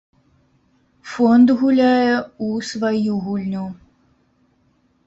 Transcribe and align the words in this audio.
Фонд 1.11 1.47
гуляе 1.61 2.17
у 2.47 2.51
сваю 2.71 3.13
гульню. 3.29 3.65